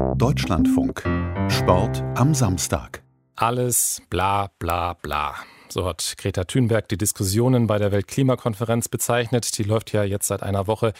Deutschlandfunk. 0.00 1.02
Sport 1.50 2.02
am 2.14 2.34
Samstag. 2.34 3.02
Alles 3.36 4.02
bla 4.08 4.50
bla 4.58 4.94
bla. 4.94 5.34
So 5.72 5.86
hat 5.86 6.14
Greta 6.18 6.44
Thunberg 6.44 6.88
die 6.88 6.98
Diskussionen 6.98 7.68
bei 7.68 7.78
der 7.78 7.92
Weltklimakonferenz 7.92 8.88
bezeichnet. 8.88 9.56
Die 9.56 9.62
läuft 9.62 9.92
ja 9.92 10.02
jetzt 10.02 10.26
seit 10.26 10.42
einer 10.42 10.66
Woche. 10.66 10.92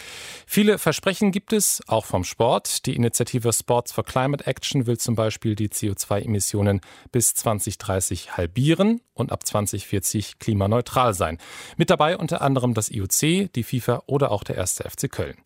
Viele 0.46 0.78
Versprechen 0.78 1.32
gibt 1.32 1.52
es, 1.52 1.82
auch 1.88 2.04
vom 2.04 2.22
Sport. 2.22 2.86
Die 2.86 2.94
Initiative 2.94 3.52
Sports 3.52 3.90
for 3.90 4.04
Climate 4.04 4.46
Action 4.46 4.86
will 4.86 4.96
zum 4.96 5.16
Beispiel 5.16 5.56
die 5.56 5.68
CO2-Emissionen 5.68 6.80
bis 7.10 7.34
2030 7.34 8.36
halbieren 8.36 9.00
und 9.14 9.32
ab 9.32 9.44
2040 9.44 10.38
klimaneutral 10.38 11.14
sein. 11.14 11.38
Mit 11.76 11.90
dabei 11.90 12.16
unter 12.16 12.40
anderem 12.40 12.74
das 12.74 12.90
IOC, 12.90 13.52
die 13.52 13.64
FIFA 13.64 14.04
oder 14.06 14.30
auch 14.30 14.44
der 14.44 14.56
erste 14.56 14.88
FC 14.88 15.10
Köln. 15.10 15.36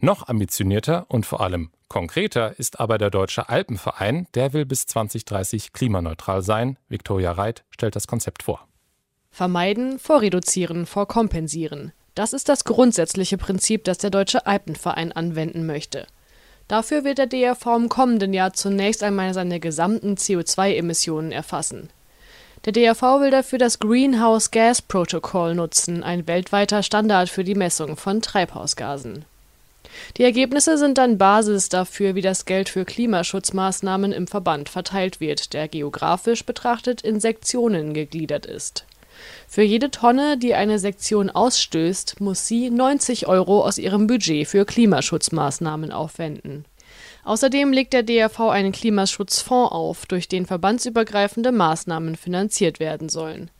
Noch 0.00 0.28
ambitionierter 0.28 1.06
und 1.08 1.26
vor 1.26 1.40
allem 1.40 1.70
konkreter 1.88 2.56
ist 2.58 2.78
aber 2.78 2.98
der 2.98 3.10
Deutsche 3.10 3.48
Alpenverein. 3.48 4.28
Der 4.34 4.52
will 4.52 4.64
bis 4.64 4.86
2030 4.86 5.72
klimaneutral 5.72 6.42
sein. 6.42 6.78
Viktoria 6.88 7.32
Reit 7.32 7.64
stellt 7.70 7.96
das 7.96 8.06
Konzept 8.06 8.44
vor. 8.44 8.68
Vermeiden, 9.32 9.98
vorreduzieren, 9.98 10.86
vorkompensieren. 10.86 11.92
Das 12.14 12.32
ist 12.32 12.48
das 12.48 12.64
grundsätzliche 12.64 13.38
Prinzip, 13.38 13.84
das 13.84 13.98
der 13.98 14.10
Deutsche 14.10 14.46
Alpenverein 14.46 15.12
anwenden 15.12 15.66
möchte. 15.66 16.06
Dafür 16.68 17.02
wird 17.02 17.18
der 17.18 17.26
DRV 17.26 17.66
im 17.76 17.88
kommenden 17.88 18.34
Jahr 18.34 18.52
zunächst 18.52 19.02
einmal 19.02 19.34
seine 19.34 19.58
gesamten 19.58 20.14
CO2-Emissionen 20.14 21.32
erfassen. 21.32 21.88
Der 22.64 22.72
DRV 22.72 23.02
will 23.20 23.30
dafür 23.30 23.58
das 23.58 23.78
Greenhouse 23.78 24.50
Gas 24.50 24.82
Protocol 24.82 25.54
nutzen, 25.54 26.02
ein 26.02 26.26
weltweiter 26.26 26.82
Standard 26.82 27.28
für 27.28 27.44
die 27.44 27.54
Messung 27.54 27.96
von 27.96 28.20
Treibhausgasen. 28.20 29.24
Die 30.16 30.24
Ergebnisse 30.24 30.78
sind 30.78 30.98
dann 30.98 31.18
Basis 31.18 31.68
dafür, 31.68 32.14
wie 32.14 32.22
das 32.22 32.44
Geld 32.44 32.68
für 32.68 32.84
Klimaschutzmaßnahmen 32.84 34.12
im 34.12 34.26
Verband 34.26 34.68
verteilt 34.68 35.20
wird, 35.20 35.52
der 35.52 35.68
geografisch 35.68 36.44
betrachtet 36.44 37.02
in 37.02 37.20
Sektionen 37.20 37.94
gegliedert 37.94 38.46
ist. 38.46 38.84
Für 39.48 39.62
jede 39.62 39.90
Tonne, 39.90 40.38
die 40.38 40.54
eine 40.54 40.78
Sektion 40.78 41.30
ausstößt, 41.30 42.20
muss 42.20 42.46
sie 42.46 42.70
90 42.70 43.26
Euro 43.26 43.64
aus 43.64 43.78
ihrem 43.78 44.06
Budget 44.06 44.46
für 44.46 44.64
Klimaschutzmaßnahmen 44.64 45.90
aufwenden. 45.90 46.64
Außerdem 47.24 47.72
legt 47.72 47.92
der 47.92 48.02
DRV 48.02 48.40
einen 48.40 48.72
Klimaschutzfonds 48.72 49.72
auf, 49.72 50.06
durch 50.06 50.28
den 50.28 50.46
verbandsübergreifende 50.46 51.52
Maßnahmen 51.52 52.16
finanziert 52.16 52.80
werden 52.80 53.08
sollen. 53.08 53.50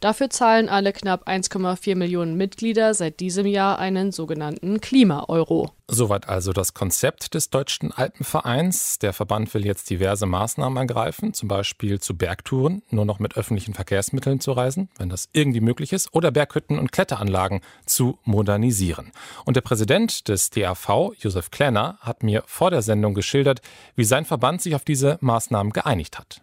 Dafür 0.00 0.28
zahlen 0.28 0.68
alle 0.68 0.92
knapp 0.92 1.26
1,4 1.26 1.96
Millionen 1.96 2.36
Mitglieder 2.36 2.92
seit 2.92 3.18
diesem 3.18 3.46
Jahr 3.46 3.78
einen 3.78 4.12
sogenannten 4.12 4.80
Klima-Euro. 4.80 5.70
Soweit 5.88 6.28
also 6.28 6.52
das 6.52 6.74
Konzept 6.74 7.32
des 7.34 7.48
Deutschen 7.48 7.92
Alpenvereins. 7.92 8.98
Der 8.98 9.14
Verband 9.14 9.54
will 9.54 9.64
jetzt 9.64 9.88
diverse 9.88 10.26
Maßnahmen 10.26 10.76
ergreifen, 10.76 11.32
zum 11.32 11.48
Beispiel 11.48 11.98
zu 11.98 12.16
Bergtouren 12.16 12.82
nur 12.90 13.06
noch 13.06 13.20
mit 13.20 13.36
öffentlichen 13.36 13.72
Verkehrsmitteln 13.72 14.40
zu 14.40 14.52
reisen, 14.52 14.90
wenn 14.98 15.08
das 15.08 15.28
irgendwie 15.32 15.60
möglich 15.60 15.94
ist, 15.94 16.12
oder 16.12 16.30
Berghütten 16.30 16.78
und 16.78 16.92
Kletteranlagen 16.92 17.60
zu 17.86 18.18
modernisieren. 18.24 19.12
Und 19.46 19.56
der 19.56 19.62
Präsident 19.62 20.28
des 20.28 20.50
DAV, 20.50 21.14
Josef 21.18 21.50
Klenner, 21.50 21.98
hat 22.00 22.22
mir 22.22 22.42
vor 22.46 22.70
der 22.70 22.82
Sendung 22.82 23.14
geschildert, 23.14 23.62
wie 23.94 24.04
sein 24.04 24.26
Verband 24.26 24.60
sich 24.60 24.74
auf 24.74 24.84
diese 24.84 25.16
Maßnahmen 25.20 25.72
geeinigt 25.72 26.18
hat. 26.18 26.42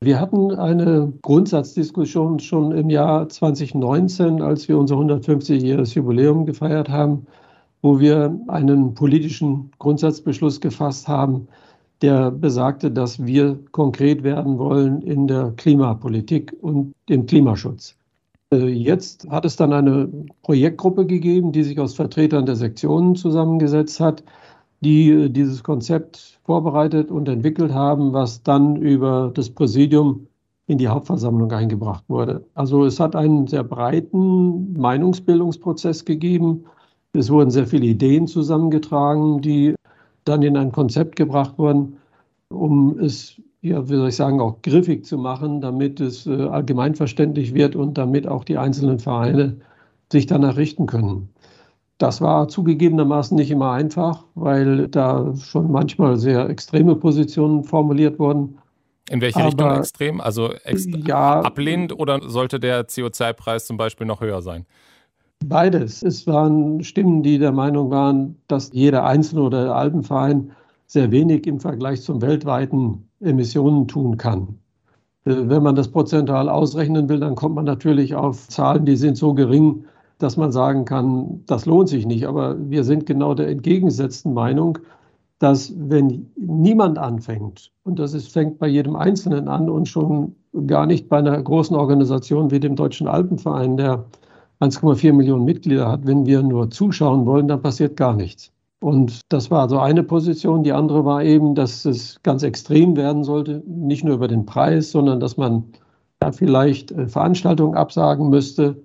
Wir 0.00 0.20
hatten 0.20 0.52
eine 0.52 1.10
Grundsatzdiskussion 1.22 2.38
schon 2.38 2.72
im 2.72 2.90
Jahr 2.90 3.30
2019, 3.30 4.42
als 4.42 4.68
wir 4.68 4.76
unser 4.76 4.96
150-jähriges 4.96 5.94
Jubiläum 5.94 6.44
gefeiert 6.44 6.90
haben, 6.90 7.26
wo 7.80 7.98
wir 7.98 8.38
einen 8.48 8.92
politischen 8.92 9.70
Grundsatzbeschluss 9.78 10.60
gefasst 10.60 11.08
haben, 11.08 11.48
der 12.02 12.30
besagte, 12.30 12.90
dass 12.90 13.24
wir 13.24 13.58
konkret 13.72 14.22
werden 14.22 14.58
wollen 14.58 15.00
in 15.00 15.26
der 15.28 15.54
Klimapolitik 15.56 16.54
und 16.60 16.92
im 17.08 17.24
Klimaschutz. 17.24 17.96
Äh, 18.52 18.66
jetzt 18.66 19.26
hat 19.30 19.46
es 19.46 19.56
dann 19.56 19.72
eine 19.72 20.08
Projektgruppe 20.42 21.06
gegeben, 21.06 21.52
die 21.52 21.62
sich 21.62 21.80
aus 21.80 21.94
Vertretern 21.94 22.44
der 22.44 22.56
Sektionen 22.56 23.16
zusammengesetzt 23.16 23.98
hat 23.98 24.22
die 24.80 25.10
äh, 25.10 25.28
dieses 25.28 25.62
Konzept 25.62 26.40
vorbereitet 26.44 27.10
und 27.10 27.28
entwickelt 27.28 27.72
haben, 27.72 28.12
was 28.12 28.42
dann 28.42 28.76
über 28.76 29.30
das 29.34 29.50
Präsidium 29.50 30.26
in 30.66 30.78
die 30.78 30.88
Hauptversammlung 30.88 31.50
eingebracht 31.52 32.04
wurde. 32.08 32.44
Also 32.54 32.84
es 32.84 32.98
hat 32.98 33.14
einen 33.14 33.46
sehr 33.46 33.62
breiten 33.62 34.72
Meinungsbildungsprozess 34.74 36.04
gegeben. 36.04 36.64
Es 37.12 37.30
wurden 37.30 37.50
sehr 37.50 37.66
viele 37.66 37.86
Ideen 37.86 38.26
zusammengetragen, 38.26 39.40
die 39.40 39.74
dann 40.24 40.42
in 40.42 40.56
ein 40.56 40.72
Konzept 40.72 41.16
gebracht 41.16 41.56
wurden, 41.56 41.98
um 42.48 42.98
es, 42.98 43.40
ja, 43.62 43.88
wie 43.88 43.96
soll 43.96 44.08
ich 44.08 44.16
sagen, 44.16 44.40
auch 44.40 44.60
griffig 44.62 45.04
zu 45.04 45.18
machen, 45.18 45.60
damit 45.60 46.00
es 46.00 46.26
äh, 46.26 46.42
allgemeinverständlich 46.42 47.54
wird 47.54 47.76
und 47.76 47.96
damit 47.96 48.26
auch 48.26 48.44
die 48.44 48.58
einzelnen 48.58 48.98
Vereine 48.98 49.56
sich 50.12 50.26
danach 50.26 50.56
richten 50.56 50.86
können. 50.86 51.28
Das 51.98 52.20
war 52.20 52.48
zugegebenermaßen 52.48 53.36
nicht 53.36 53.50
immer 53.50 53.72
einfach, 53.72 54.24
weil 54.34 54.88
da 54.88 55.34
schon 55.36 55.70
manchmal 55.70 56.18
sehr 56.18 56.48
extreme 56.50 56.94
Positionen 56.94 57.64
formuliert 57.64 58.18
wurden. 58.18 58.58
In 59.08 59.20
welche 59.20 59.38
Aber, 59.38 59.46
Richtung 59.46 59.70
extrem? 59.70 60.20
Also 60.20 60.50
ja, 61.06 61.40
ablehnend 61.40 61.98
oder 61.98 62.20
sollte 62.28 62.60
der 62.60 62.86
CO2-Preis 62.86 63.66
zum 63.66 63.76
Beispiel 63.76 64.06
noch 64.06 64.20
höher 64.20 64.42
sein? 64.42 64.66
Beides. 65.44 66.02
Es 66.02 66.26
waren 66.26 66.82
Stimmen, 66.82 67.22
die 67.22 67.38
der 67.38 67.52
Meinung 67.52 67.90
waren, 67.90 68.36
dass 68.48 68.72
jeder 68.72 69.04
Einzelne 69.04 69.42
oder 69.42 69.64
der 69.64 69.74
Alpenverein 69.76 70.52
sehr 70.86 71.10
wenig 71.10 71.46
im 71.46 71.60
Vergleich 71.60 72.02
zum 72.02 72.22
weltweiten 72.22 73.08
Emissionen 73.20 73.86
tun 73.88 74.16
kann. 74.16 74.58
Äh, 75.24 75.48
wenn 75.48 75.62
man 75.62 75.74
das 75.74 75.88
prozentual 75.88 76.48
ausrechnen 76.48 77.08
will, 77.08 77.20
dann 77.20 77.34
kommt 77.34 77.54
man 77.54 77.64
natürlich 77.64 78.14
auf 78.14 78.48
Zahlen, 78.48 78.86
die 78.86 78.96
sind 78.96 79.16
so 79.16 79.34
gering, 79.34 79.84
dass 80.18 80.36
man 80.36 80.52
sagen 80.52 80.84
kann, 80.84 81.42
das 81.46 81.66
lohnt 81.66 81.88
sich 81.88 82.06
nicht. 82.06 82.26
Aber 82.26 82.56
wir 82.58 82.84
sind 82.84 83.06
genau 83.06 83.34
der 83.34 83.48
entgegengesetzten 83.48 84.32
Meinung, 84.32 84.78
dass 85.38 85.72
wenn 85.76 86.30
niemand 86.36 86.98
anfängt, 86.98 87.72
und 87.84 87.98
das 87.98 88.14
ist, 88.14 88.32
fängt 88.32 88.58
bei 88.58 88.68
jedem 88.68 88.96
Einzelnen 88.96 89.48
an 89.48 89.68
und 89.68 89.86
schon 89.88 90.34
gar 90.66 90.86
nicht 90.86 91.08
bei 91.08 91.18
einer 91.18 91.40
großen 91.42 91.76
Organisation 91.76 92.50
wie 92.50 92.60
dem 92.60 92.76
Deutschen 92.76 93.06
Alpenverein, 93.06 93.76
der 93.76 94.06
1,4 94.60 95.12
Millionen 95.12 95.44
Mitglieder 95.44 95.90
hat, 95.90 96.06
wenn 96.06 96.24
wir 96.24 96.42
nur 96.42 96.70
zuschauen 96.70 97.26
wollen, 97.26 97.48
dann 97.48 97.60
passiert 97.60 97.96
gar 97.96 98.14
nichts. 98.14 98.52
Und 98.80 99.20
das 99.28 99.50
war 99.50 99.68
so 99.68 99.78
eine 99.78 100.02
Position. 100.02 100.62
Die 100.62 100.72
andere 100.72 101.04
war 101.04 101.22
eben, 101.22 101.54
dass 101.54 101.84
es 101.84 102.22
ganz 102.22 102.42
extrem 102.42 102.96
werden 102.96 103.24
sollte, 103.24 103.62
nicht 103.66 104.04
nur 104.04 104.14
über 104.14 104.28
den 104.28 104.46
Preis, 104.46 104.90
sondern 104.90 105.20
dass 105.20 105.36
man 105.36 105.64
vielleicht 106.32 106.92
äh, 106.92 107.06
Veranstaltungen 107.08 107.76
absagen 107.76 108.30
müsste, 108.30 108.82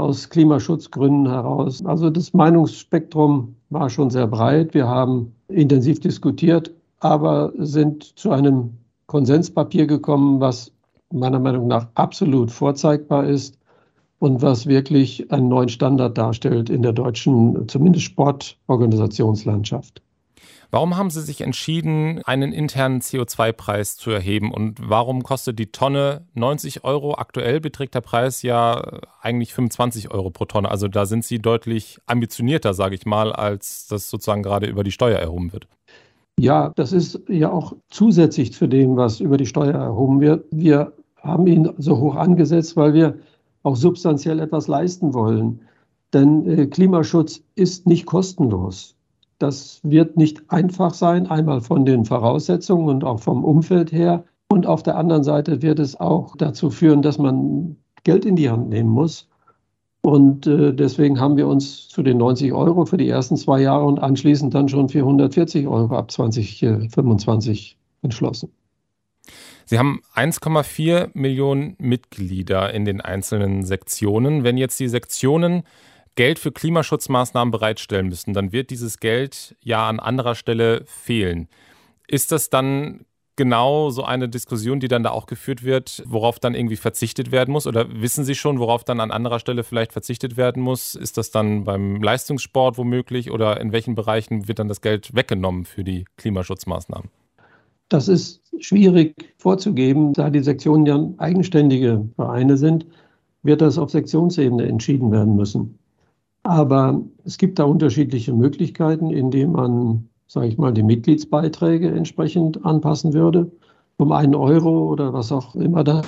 aus 0.00 0.28
Klimaschutzgründen 0.30 1.30
heraus. 1.30 1.84
Also 1.84 2.10
das 2.10 2.32
Meinungsspektrum 2.32 3.56
war 3.70 3.90
schon 3.90 4.10
sehr 4.10 4.26
breit. 4.26 4.74
Wir 4.74 4.88
haben 4.88 5.32
intensiv 5.48 6.00
diskutiert, 6.00 6.72
aber 7.00 7.52
sind 7.58 8.18
zu 8.18 8.30
einem 8.30 8.70
Konsenspapier 9.06 9.86
gekommen, 9.86 10.40
was 10.40 10.72
meiner 11.12 11.40
Meinung 11.40 11.66
nach 11.66 11.88
absolut 11.94 12.50
vorzeigbar 12.50 13.26
ist 13.26 13.58
und 14.20 14.42
was 14.42 14.66
wirklich 14.66 15.30
einen 15.32 15.48
neuen 15.48 15.68
Standard 15.68 16.16
darstellt 16.16 16.70
in 16.70 16.82
der 16.82 16.92
deutschen, 16.92 17.68
zumindest 17.68 18.04
Sportorganisationslandschaft. 18.04 20.02
Warum 20.72 20.96
haben 20.96 21.10
Sie 21.10 21.20
sich 21.20 21.40
entschieden, 21.40 22.22
einen 22.24 22.52
internen 22.52 23.00
CO2-Preis 23.00 23.96
zu 23.96 24.10
erheben 24.10 24.52
und 24.52 24.78
warum 24.80 25.24
kostet 25.24 25.58
die 25.58 25.72
Tonne 25.72 26.26
90 26.34 26.84
Euro? 26.84 27.16
Aktuell 27.16 27.60
beträgt 27.60 27.96
der 27.96 28.02
Preis 28.02 28.42
ja 28.42 29.00
eigentlich 29.20 29.52
25 29.52 30.12
Euro 30.12 30.30
pro 30.30 30.44
Tonne. 30.44 30.70
Also 30.70 30.86
da 30.86 31.06
sind 31.06 31.24
Sie 31.24 31.40
deutlich 31.40 31.98
ambitionierter, 32.06 32.72
sage 32.72 32.94
ich 32.94 33.04
mal, 33.04 33.32
als 33.32 33.88
das 33.88 34.10
sozusagen 34.10 34.44
gerade 34.44 34.66
über 34.68 34.84
die 34.84 34.92
Steuer 34.92 35.18
erhoben 35.18 35.52
wird. 35.52 35.66
Ja, 36.38 36.72
das 36.76 36.92
ist 36.92 37.20
ja 37.28 37.50
auch 37.50 37.74
zusätzlich 37.88 38.52
zu 38.52 38.68
dem, 38.68 38.96
was 38.96 39.18
über 39.18 39.36
die 39.36 39.46
Steuer 39.46 39.74
erhoben 39.74 40.20
wird. 40.20 40.44
Wir 40.52 40.92
haben 41.16 41.48
ihn 41.48 41.68
so 41.78 41.98
hoch 41.98 42.14
angesetzt, 42.14 42.76
weil 42.76 42.94
wir 42.94 43.18
auch 43.64 43.76
substanziell 43.76 44.38
etwas 44.38 44.68
leisten 44.68 45.14
wollen. 45.14 45.62
Denn 46.12 46.46
äh, 46.46 46.66
Klimaschutz 46.66 47.42
ist 47.56 47.86
nicht 47.88 48.06
kostenlos. 48.06 48.96
Das 49.40 49.80
wird 49.82 50.18
nicht 50.18 50.50
einfach 50.50 50.92
sein, 50.92 51.26
einmal 51.26 51.62
von 51.62 51.86
den 51.86 52.04
Voraussetzungen 52.04 52.88
und 52.88 53.04
auch 53.04 53.20
vom 53.20 53.42
Umfeld 53.42 53.90
her. 53.90 54.24
Und 54.48 54.66
auf 54.66 54.82
der 54.82 54.96
anderen 54.96 55.24
Seite 55.24 55.62
wird 55.62 55.78
es 55.78 55.98
auch 55.98 56.36
dazu 56.36 56.68
führen, 56.68 57.00
dass 57.00 57.16
man 57.16 57.76
Geld 58.04 58.26
in 58.26 58.36
die 58.36 58.50
Hand 58.50 58.68
nehmen 58.68 58.90
muss. 58.90 59.28
Und 60.02 60.46
äh, 60.46 60.74
deswegen 60.74 61.20
haben 61.20 61.38
wir 61.38 61.46
uns 61.46 61.88
zu 61.88 62.02
den 62.02 62.18
90 62.18 62.52
Euro 62.52 62.84
für 62.84 62.98
die 62.98 63.08
ersten 63.08 63.36
zwei 63.38 63.62
Jahre 63.62 63.84
und 63.86 63.98
anschließend 63.98 64.54
dann 64.54 64.68
schon 64.68 64.90
für 64.90 65.00
140 65.00 65.66
Euro 65.66 65.96
ab 65.96 66.10
2025 66.10 67.78
entschlossen. 68.02 68.52
Sie 69.64 69.78
haben 69.78 70.00
1,4 70.14 71.10
Millionen 71.14 71.76
Mitglieder 71.78 72.74
in 72.74 72.84
den 72.84 73.00
einzelnen 73.00 73.62
Sektionen. 73.64 74.44
Wenn 74.44 74.58
jetzt 74.58 74.78
die 74.80 74.88
Sektionen 74.88 75.62
Geld 76.14 76.38
für 76.38 76.52
Klimaschutzmaßnahmen 76.52 77.50
bereitstellen 77.50 78.08
müssen, 78.08 78.34
dann 78.34 78.52
wird 78.52 78.70
dieses 78.70 78.98
Geld 78.98 79.56
ja 79.62 79.88
an 79.88 80.00
anderer 80.00 80.34
Stelle 80.34 80.84
fehlen. 80.86 81.48
Ist 82.06 82.32
das 82.32 82.50
dann 82.50 83.06
genau 83.40 83.88
so 83.88 84.04
eine 84.04 84.28
Diskussion, 84.28 84.80
die 84.80 84.88
dann 84.88 85.02
da 85.02 85.12
auch 85.12 85.24
geführt 85.24 85.64
wird, 85.64 86.02
worauf 86.06 86.38
dann 86.38 86.54
irgendwie 86.54 86.76
verzichtet 86.76 87.32
werden 87.32 87.52
muss? 87.52 87.66
Oder 87.66 87.86
wissen 87.90 88.22
Sie 88.22 88.34
schon, 88.34 88.58
worauf 88.58 88.84
dann 88.84 89.00
an 89.00 89.10
anderer 89.10 89.38
Stelle 89.38 89.64
vielleicht 89.64 89.92
verzichtet 89.92 90.36
werden 90.36 90.62
muss? 90.62 90.94
Ist 90.94 91.16
das 91.16 91.30
dann 91.30 91.64
beim 91.64 92.02
Leistungssport 92.02 92.76
womöglich 92.76 93.30
oder 93.30 93.58
in 93.58 93.72
welchen 93.72 93.94
Bereichen 93.94 94.46
wird 94.46 94.58
dann 94.58 94.68
das 94.68 94.82
Geld 94.82 95.14
weggenommen 95.14 95.64
für 95.64 95.84
die 95.84 96.04
Klimaschutzmaßnahmen? 96.18 97.08
Das 97.88 98.08
ist 98.08 98.42
schwierig 98.58 99.14
vorzugeben, 99.38 100.12
da 100.12 100.28
die 100.28 100.40
Sektionen 100.40 100.84
ja 100.84 101.02
eigenständige 101.16 102.08
Vereine 102.16 102.58
sind, 102.58 102.84
wird 103.42 103.62
das 103.62 103.78
auf 103.78 103.90
Sektionsebene 103.90 104.66
entschieden 104.66 105.10
werden 105.12 105.34
müssen. 105.34 105.78
Aber 106.42 107.02
es 107.24 107.38
gibt 107.38 107.58
da 107.58 107.64
unterschiedliche 107.64 108.32
Möglichkeiten, 108.32 109.10
indem 109.10 109.52
man 109.52 110.10
sage 110.30 110.46
ich 110.46 110.58
mal, 110.58 110.72
die 110.72 110.84
Mitgliedsbeiträge 110.84 111.90
entsprechend 111.90 112.64
anpassen 112.64 113.14
würde, 113.14 113.50
um 113.96 114.12
einen 114.12 114.36
Euro 114.36 114.88
oder 114.88 115.12
was 115.12 115.32
auch 115.32 115.56
immer 115.56 115.82
da 115.82 116.02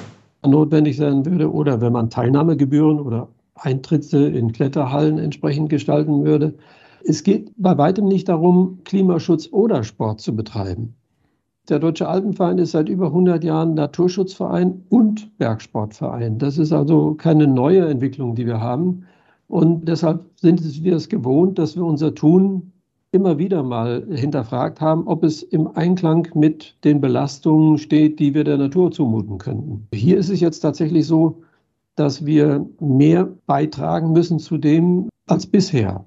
notwendig 0.46 0.96
sein 0.96 1.26
würde, 1.26 1.52
oder 1.52 1.80
wenn 1.80 1.92
man 1.92 2.08
Teilnahmegebühren 2.08 3.00
oder 3.00 3.26
Eintritte 3.56 4.18
in 4.18 4.52
Kletterhallen 4.52 5.18
entsprechend 5.18 5.70
gestalten 5.70 6.24
würde. 6.24 6.54
Es 7.04 7.24
geht 7.24 7.52
bei 7.56 7.76
weitem 7.76 8.04
nicht 8.06 8.28
darum, 8.28 8.78
Klimaschutz 8.84 9.48
oder 9.50 9.82
Sport 9.82 10.20
zu 10.20 10.36
betreiben. 10.36 10.94
Der 11.68 11.80
Deutsche 11.80 12.06
Alpenverein 12.06 12.58
ist 12.58 12.72
seit 12.72 12.88
über 12.88 13.06
100 13.06 13.42
Jahren 13.42 13.74
Naturschutzverein 13.74 14.84
und 14.88 15.36
Bergsportverein. 15.38 16.38
Das 16.38 16.58
ist 16.58 16.72
also 16.72 17.14
keine 17.14 17.48
neue 17.48 17.88
Entwicklung, 17.88 18.36
die 18.36 18.46
wir 18.46 18.60
haben. 18.60 19.04
Und 19.52 19.86
deshalb 19.86 20.30
sind 20.36 20.82
wir 20.82 20.96
es 20.96 21.10
gewohnt, 21.10 21.58
dass 21.58 21.76
wir 21.76 21.84
unser 21.84 22.14
Tun 22.14 22.72
immer 23.10 23.36
wieder 23.36 23.62
mal 23.62 24.02
hinterfragt 24.10 24.80
haben, 24.80 25.06
ob 25.06 25.24
es 25.24 25.42
im 25.42 25.66
Einklang 25.76 26.26
mit 26.32 26.74
den 26.84 27.02
Belastungen 27.02 27.76
steht, 27.76 28.18
die 28.18 28.32
wir 28.32 28.44
der 28.44 28.56
Natur 28.56 28.90
zumuten 28.92 29.36
könnten. 29.36 29.88
Hier 29.92 30.16
ist 30.16 30.30
es 30.30 30.40
jetzt 30.40 30.60
tatsächlich 30.60 31.06
so, 31.06 31.42
dass 31.96 32.24
wir 32.24 32.66
mehr 32.80 33.28
beitragen 33.44 34.12
müssen 34.12 34.38
zu 34.38 34.56
dem 34.56 35.10
als 35.26 35.46
bisher. 35.46 36.06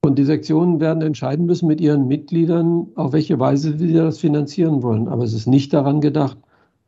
Und 0.00 0.18
die 0.18 0.24
Sektionen 0.24 0.80
werden 0.80 1.02
entscheiden 1.02 1.44
müssen 1.44 1.66
mit 1.66 1.78
ihren 1.78 2.08
Mitgliedern, 2.08 2.86
auf 2.94 3.12
welche 3.12 3.38
Weise 3.38 3.76
sie 3.76 3.92
das 3.92 4.16
finanzieren 4.16 4.82
wollen. 4.82 5.08
Aber 5.08 5.24
es 5.24 5.34
ist 5.34 5.46
nicht 5.46 5.74
daran 5.74 6.00
gedacht, 6.00 6.38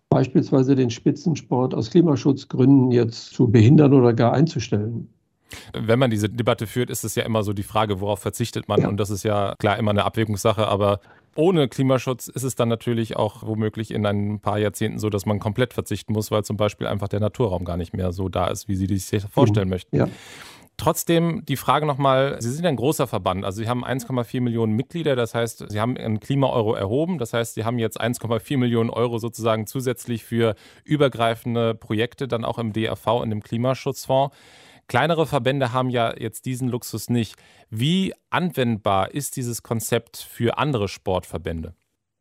beispielsweise 0.09 0.77
den 0.77 0.89
Spitzensport 0.89 1.75
aus 1.75 1.91
Klimaschutzgründen 1.91 2.91
jetzt 2.91 3.35
zu 3.35 3.51
behindern 3.51 3.93
oder 3.93 4.15
gar 4.15 4.33
einzustellen. 4.33 5.11
Wenn 5.73 5.99
man 5.99 6.11
diese 6.11 6.29
Debatte 6.29 6.67
führt, 6.67 6.91
ist 6.91 7.05
es 7.05 7.15
ja 7.15 7.25
immer 7.25 7.43
so 7.43 7.53
die 7.53 7.63
Frage, 7.63 8.01
worauf 8.01 8.21
verzichtet 8.21 8.69
man? 8.69 8.83
Ja. 8.83 8.89
Und 8.89 8.99
das 8.99 9.11
ist 9.11 9.23
ja 9.23 9.55
klar 9.59 9.79
immer 9.79 9.91
eine 9.91 10.05
Abwägungssache, 10.05 10.67
aber 10.67 11.01
ohne 11.37 11.69
Klimaschutz 11.69 12.29
ist 12.29 12.45
es 12.45 12.55
dann 12.55 12.69
natürlich 12.69 13.17
auch 13.17 13.43
womöglich 13.45 13.91
in 13.91 14.07
ein 14.07 14.41
paar 14.41 14.59
Jahrzehnten 14.59 14.99
so, 14.99 15.11
dass 15.11 15.27
man 15.27 15.41
komplett 15.41 15.75
verzichten 15.75 16.13
muss, 16.13 16.31
weil 16.31 16.45
zum 16.45 16.57
Beispiel 16.57 16.87
einfach 16.87 17.09
der 17.09 17.21
Naturraum 17.21 17.65
gar 17.65 17.77
nicht 17.77 17.95
mehr 17.95 18.13
so 18.13 18.29
da 18.29 18.47
ist, 18.47 18.69
wie 18.69 18.77
Sie 18.77 18.87
sich 18.87 19.23
vorstellen 19.25 19.69
mhm. 19.69 19.75
möchten. 19.75 19.97
Ja. 19.97 20.09
Trotzdem 20.77 21.45
die 21.47 21.57
Frage 21.57 21.87
nochmal, 21.87 22.37
Sie 22.41 22.51
sind 22.51 22.67
ein 22.67 22.75
großer 22.75 23.07
Verband, 23.07 23.45
also 23.45 23.63
Sie 23.63 23.69
haben 23.69 23.85
1,4 23.85 24.41
Millionen 24.41 24.75
Mitglieder, 24.75 25.15
das 25.15 25.33
heißt, 25.33 25.67
Sie 25.69 25.81
haben 25.81 25.97
einen 25.97 26.19
Klima-Euro 26.19 26.75
erhoben, 26.75 27.19
das 27.19 27.33
heißt, 27.33 27.55
Sie 27.55 27.65
haben 27.65 27.79
jetzt 27.79 28.01
1,4 28.01 28.59
Millionen 28.59 28.91
Euro 28.91 29.19
sozusagen 29.19 29.69
zusätzlich 29.69 30.25
für 30.25 30.57
übergreifende 30.83 31.75
Projekte, 31.77 32.27
dann 32.27 32.45
auch 32.45 32.59
im 32.59 32.73
DRV, 32.73 33.23
in 33.23 33.31
dem 33.31 33.43
Klimaschutzfonds. 33.43 34.35
Kleinere 34.87 35.27
Verbände 35.27 35.73
haben 35.73 35.91
ja 35.91 36.15
jetzt 36.19 36.47
diesen 36.47 36.69
Luxus 36.69 37.09
nicht. 37.11 37.37
Wie 37.71 38.13
anwendbar 38.31 39.15
ist 39.15 39.37
dieses 39.37 39.63
Konzept 39.63 40.17
für 40.17 40.59
andere 40.59 40.89
Sportverbände? 40.89 41.75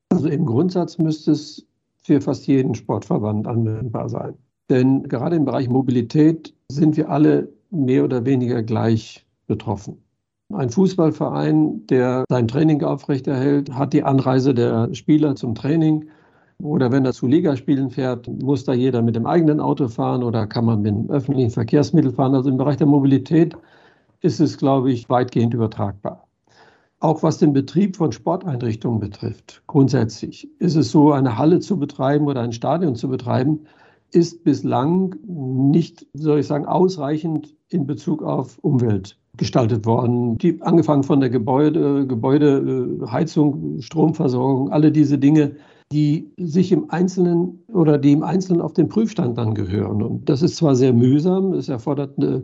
Also 0.10 0.28
im 0.28 0.46
Grundsatz 0.46 0.98
müsste 0.98 1.32
es 1.32 1.66
für 2.02 2.22
fast 2.22 2.48
jeden 2.48 2.76
Sportverband 2.76 3.48
anwendbar 3.48 4.10
sein. 4.10 4.36
Denn 4.70 5.04
gerade 5.04 5.36
im 5.36 5.46
Bereich 5.46 5.70
Mobilität 5.70 6.54
sind 6.70 6.98
wir 6.98 7.10
alle 7.10 7.50
mehr 7.70 8.04
oder 8.04 8.26
weniger 8.26 8.64
gleich 8.64 9.26
betroffen. 9.48 10.04
Ein 10.54 10.70
Fußballverein, 10.70 11.88
der 11.88 12.26
sein 12.30 12.48
Training 12.48 12.84
aufrechterhält, 12.84 13.74
hat 13.74 13.94
die 13.94 14.04
Anreise 14.04 14.54
der 14.54 14.94
Spieler 14.94 15.36
zum 15.36 15.56
Training 15.56 16.10
oder 16.62 16.92
wenn 16.92 17.06
er 17.06 17.14
zu 17.14 17.28
Ligaspielen 17.28 17.90
fährt, 17.90 18.28
muss 18.42 18.64
da 18.64 18.74
jeder 18.74 19.02
mit 19.02 19.16
dem 19.16 19.26
eigenen 19.26 19.60
Auto 19.60 19.88
fahren 19.88 20.24
oder 20.24 20.48
kann 20.48 20.66
man 20.66 20.82
mit 20.82 20.94
dem 20.94 21.10
öffentlichen 21.10 21.52
Verkehrsmittel 21.52 22.12
fahren? 22.12 22.36
Also 22.36 22.50
im 22.50 22.58
Bereich 22.58 22.78
der 22.78 22.88
Mobilität 22.88 23.56
ist 24.22 24.40
es, 24.40 24.58
glaube 24.58 24.92
ich, 24.92 25.10
weitgehend 25.10 25.54
übertragbar. 25.54 26.28
Auch 27.00 27.22
was 27.22 27.38
den 27.38 27.52
Betrieb 27.52 27.98
von 27.98 28.14
Sporteinrichtungen 28.14 29.00
betrifft, 29.00 29.62
grundsätzlich 29.68 30.48
ist 30.60 30.76
es 30.76 30.90
so, 30.90 31.12
eine 31.12 31.38
Halle 31.38 31.60
zu 31.60 31.78
betreiben 31.78 32.28
oder 32.28 32.42
ein 32.42 32.54
Stadion 32.54 32.96
zu 32.96 33.10
betreiben, 33.10 33.66
ist 34.12 34.44
bislang 34.44 35.16
nicht, 35.28 36.06
soll 36.14 36.40
ich 36.40 36.48
sagen, 36.48 36.66
ausreichend 36.66 37.54
in 37.70 37.86
Bezug 37.86 38.24
auf 38.24 38.58
Umwelt 38.60 39.18
gestaltet 39.36 39.86
worden. 39.86 40.38
Die, 40.38 40.62
angefangen 40.62 41.04
von 41.04 41.20
der 41.20 41.30
Gebäude, 41.30 42.06
Gebäude, 42.08 43.00
Heizung, 43.12 43.82
Stromversorgung, 43.82 44.72
alle 44.72 44.92
diese 44.92 45.18
Dinge 45.18 45.56
die 45.94 46.34
sich 46.38 46.72
im 46.72 46.90
Einzelnen 46.90 47.64
oder 47.72 48.00
die 48.00 48.14
im 48.14 48.24
Einzelnen 48.24 48.62
auf 48.62 48.74
den 48.74 48.90
Prüfstand 48.90 49.38
dann 49.38 49.54
gehören. 49.54 50.02
Und 50.02 50.28
das 50.28 50.42
ist 50.42 50.56
zwar 50.58 50.76
sehr 50.76 50.92
mühsam, 50.92 51.54
es 51.54 51.70
erfordert 51.70 52.18
eine, 52.18 52.44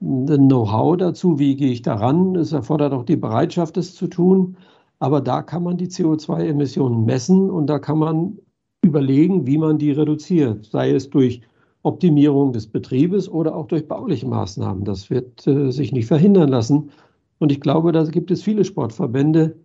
ein 0.00 0.48
Know-how 0.48 0.98
dazu, 0.98 1.38
wie 1.38 1.56
gehe 1.56 1.72
ich 1.72 1.80
daran, 1.82 2.36
es 2.36 2.52
erfordert 2.52 2.92
auch 2.92 3.04
die 3.04 3.16
Bereitschaft, 3.16 3.78
es 3.78 3.94
zu 3.94 4.08
tun, 4.08 4.56
aber 4.98 5.20
da 5.20 5.42
kann 5.42 5.62
man 5.62 5.78
die 5.78 5.88
CO2-Emissionen 5.88 7.04
messen 7.04 7.50
und 7.50 7.66
da 7.68 7.78
kann 7.78 7.98
man 7.98 8.38
überlegen, 8.84 9.46
wie 9.46 9.58
man 9.58 9.78
die 9.78 9.92
reduziert, 9.92 10.66
sei 10.66 10.90
es 10.90 11.08
durch 11.08 11.40
Optimierung 11.82 12.52
des 12.52 12.66
Betriebes 12.66 13.28
oder 13.28 13.56
auch 13.56 13.66
durch 13.66 13.88
bauliche 13.88 14.26
Maßnahmen. 14.26 14.84
Das 14.84 15.08
wird 15.08 15.46
äh, 15.46 15.70
sich 15.70 15.92
nicht 15.92 16.06
verhindern 16.06 16.48
lassen. 16.48 16.90
Und 17.38 17.50
ich 17.50 17.60
glaube, 17.60 17.90
da 17.90 18.04
gibt 18.04 18.30
es 18.30 18.42
viele 18.42 18.64
Sportverbände, 18.64 19.56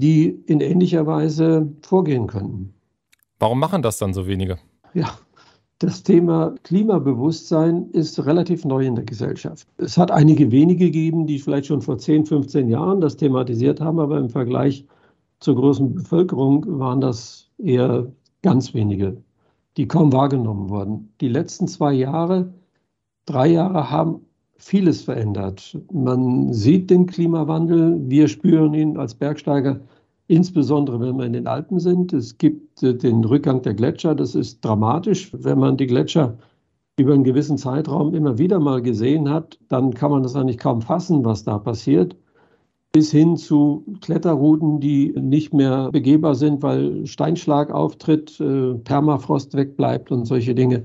die 0.00 0.28
in 0.46 0.60
ähnlicher 0.60 1.06
Weise 1.06 1.70
vorgehen 1.82 2.26
könnten. 2.26 2.74
Warum 3.38 3.58
machen 3.58 3.82
das 3.82 3.98
dann 3.98 4.12
so 4.12 4.26
wenige? 4.26 4.58
Ja, 4.94 5.18
das 5.78 6.02
Thema 6.02 6.54
Klimabewusstsein 6.62 7.88
ist 7.92 8.24
relativ 8.26 8.66
neu 8.66 8.84
in 8.84 8.96
der 8.96 9.04
Gesellschaft. 9.04 9.66
Es 9.78 9.96
hat 9.96 10.10
einige 10.10 10.50
wenige 10.50 10.86
gegeben, 10.86 11.26
die 11.26 11.38
vielleicht 11.38 11.66
schon 11.66 11.80
vor 11.80 11.96
10, 11.96 12.26
15 12.26 12.68
Jahren 12.68 13.00
das 13.00 13.16
thematisiert 13.16 13.80
haben, 13.80 13.98
aber 13.98 14.18
im 14.18 14.28
Vergleich 14.28 14.84
zur 15.38 15.54
großen 15.54 15.94
Bevölkerung 15.94 16.66
waren 16.78 17.00
das 17.00 17.48
eher 17.56 18.12
ganz 18.42 18.74
wenige, 18.74 19.16
die 19.78 19.88
kaum 19.88 20.12
wahrgenommen 20.12 20.68
wurden. 20.68 21.14
Die 21.22 21.28
letzten 21.28 21.66
zwei 21.66 21.94
Jahre, 21.94 22.52
drei 23.24 23.48
Jahre 23.48 23.90
haben 23.90 24.20
vieles 24.58 25.00
verändert. 25.00 25.78
Man 25.90 26.52
sieht 26.52 26.90
den 26.90 27.06
Klimawandel, 27.06 27.98
wir 28.10 28.28
spüren 28.28 28.74
ihn 28.74 28.98
als 28.98 29.14
Bergsteiger, 29.14 29.80
insbesondere 30.30 31.00
wenn 31.00 31.16
wir 31.16 31.26
in 31.26 31.32
den 31.32 31.48
Alpen 31.48 31.80
sind. 31.80 32.12
Es 32.12 32.38
gibt 32.38 32.82
äh, 32.82 32.94
den 32.94 33.24
Rückgang 33.24 33.62
der 33.62 33.74
Gletscher, 33.74 34.14
das 34.14 34.34
ist 34.34 34.64
dramatisch. 34.64 35.32
Wenn 35.32 35.58
man 35.58 35.76
die 35.76 35.88
Gletscher 35.88 36.38
über 36.96 37.14
einen 37.14 37.24
gewissen 37.24 37.58
Zeitraum 37.58 38.14
immer 38.14 38.38
wieder 38.38 38.60
mal 38.60 38.80
gesehen 38.80 39.28
hat, 39.28 39.58
dann 39.68 39.92
kann 39.92 40.12
man 40.12 40.22
das 40.22 40.36
eigentlich 40.36 40.58
kaum 40.58 40.82
fassen, 40.82 41.24
was 41.24 41.44
da 41.44 41.58
passiert. 41.58 42.16
Bis 42.92 43.10
hin 43.10 43.36
zu 43.36 43.84
Kletterrouten, 44.00 44.80
die 44.80 45.12
nicht 45.20 45.52
mehr 45.52 45.90
begehbar 45.90 46.34
sind, 46.34 46.62
weil 46.62 47.06
Steinschlag 47.06 47.72
auftritt, 47.72 48.40
äh, 48.40 48.74
Permafrost 48.74 49.54
wegbleibt 49.54 50.12
und 50.12 50.26
solche 50.26 50.54
Dinge. 50.54 50.84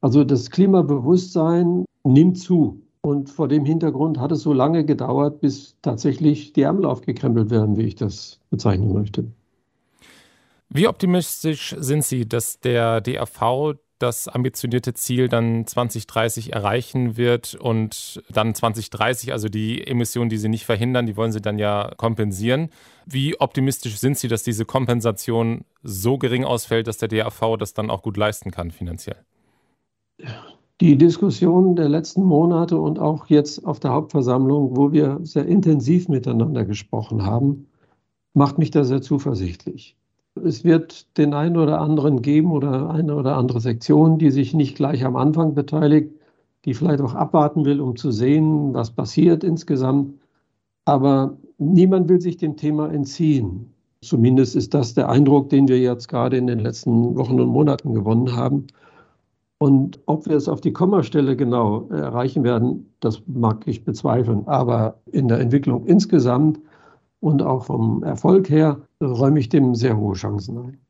Also 0.00 0.24
das 0.24 0.50
Klimabewusstsein 0.50 1.84
nimmt 2.04 2.38
zu. 2.38 2.80
Und 3.02 3.30
vor 3.30 3.48
dem 3.48 3.64
Hintergrund 3.64 4.18
hat 4.18 4.32
es 4.32 4.42
so 4.42 4.52
lange 4.52 4.84
gedauert, 4.84 5.40
bis 5.40 5.76
tatsächlich 5.80 6.52
die 6.52 6.62
Ärmel 6.62 6.84
aufgekrempelt 6.84 7.50
werden, 7.50 7.76
wie 7.76 7.84
ich 7.84 7.94
das 7.94 8.40
bezeichnen 8.50 8.92
möchte. 8.92 9.32
Wie 10.68 10.86
optimistisch 10.86 11.74
sind 11.78 12.04
Sie, 12.04 12.28
dass 12.28 12.60
der 12.60 13.00
DAV 13.00 13.74
das 13.98 14.28
ambitionierte 14.28 14.94
Ziel 14.94 15.28
dann 15.28 15.66
2030 15.66 16.52
erreichen 16.54 17.16
wird 17.16 17.54
und 17.54 18.22
dann 18.30 18.54
2030, 18.54 19.32
also 19.32 19.48
die 19.48 19.86
Emissionen, 19.86 20.30
die 20.30 20.38
Sie 20.38 20.48
nicht 20.48 20.64
verhindern, 20.64 21.06
die 21.06 21.16
wollen 21.16 21.32
Sie 21.32 21.42
dann 21.42 21.58
ja 21.58 21.92
kompensieren. 21.96 22.70
Wie 23.04 23.38
optimistisch 23.38 23.98
sind 23.98 24.16
Sie, 24.16 24.28
dass 24.28 24.42
diese 24.42 24.64
Kompensation 24.64 25.64
so 25.82 26.16
gering 26.18 26.44
ausfällt, 26.44 26.86
dass 26.86 26.98
der 26.98 27.08
DAV 27.08 27.56
das 27.58 27.74
dann 27.74 27.90
auch 27.90 28.02
gut 28.02 28.16
leisten 28.16 28.50
kann 28.50 28.70
finanziell? 28.70 29.16
Die 30.80 30.96
Diskussion 30.96 31.76
der 31.76 31.90
letzten 31.90 32.24
Monate 32.24 32.80
und 32.80 32.98
auch 32.98 33.26
jetzt 33.26 33.66
auf 33.66 33.80
der 33.80 33.92
Hauptversammlung, 33.92 34.78
wo 34.78 34.92
wir 34.92 35.20
sehr 35.24 35.44
intensiv 35.44 36.08
miteinander 36.08 36.64
gesprochen 36.64 37.26
haben, 37.26 37.66
macht 38.32 38.56
mich 38.56 38.70
da 38.70 38.82
sehr 38.84 39.02
zuversichtlich. 39.02 39.94
Es 40.42 40.64
wird 40.64 41.18
den 41.18 41.34
einen 41.34 41.58
oder 41.58 41.82
anderen 41.82 42.22
geben 42.22 42.52
oder 42.52 42.88
eine 42.88 43.14
oder 43.14 43.36
andere 43.36 43.60
Sektion, 43.60 44.16
die 44.16 44.30
sich 44.30 44.54
nicht 44.54 44.74
gleich 44.74 45.04
am 45.04 45.16
Anfang 45.16 45.54
beteiligt, 45.54 46.14
die 46.64 46.72
vielleicht 46.72 47.02
auch 47.02 47.14
abwarten 47.14 47.66
will, 47.66 47.82
um 47.82 47.96
zu 47.96 48.10
sehen, 48.10 48.72
was 48.72 48.90
passiert 48.90 49.44
insgesamt. 49.44 50.14
Aber 50.86 51.36
niemand 51.58 52.08
will 52.08 52.22
sich 52.22 52.38
dem 52.38 52.56
Thema 52.56 52.90
entziehen. 52.90 53.74
Zumindest 54.00 54.56
ist 54.56 54.72
das 54.72 54.94
der 54.94 55.10
Eindruck, 55.10 55.50
den 55.50 55.68
wir 55.68 55.78
jetzt 55.78 56.08
gerade 56.08 56.38
in 56.38 56.46
den 56.46 56.60
letzten 56.60 57.16
Wochen 57.16 57.38
und 57.38 57.48
Monaten 57.48 57.92
gewonnen 57.92 58.34
haben. 58.34 58.68
Und 59.62 60.00
ob 60.06 60.26
wir 60.26 60.36
es 60.36 60.48
auf 60.48 60.62
die 60.62 60.72
Kommastelle 60.72 61.36
genau 61.36 61.86
erreichen 61.90 62.44
werden, 62.44 62.94
das 63.00 63.22
mag 63.26 63.66
ich 63.66 63.84
bezweifeln. 63.84 64.48
Aber 64.48 65.02
in 65.12 65.28
der 65.28 65.38
Entwicklung 65.38 65.84
insgesamt 65.84 66.58
und 67.20 67.42
auch 67.42 67.64
vom 67.66 68.02
Erfolg 68.02 68.48
her 68.48 68.80
räume 69.02 69.38
ich 69.38 69.50
dem 69.50 69.74
sehr 69.74 69.98
hohe 69.98 70.14
Chancen 70.14 70.56
ein. 70.56 70.80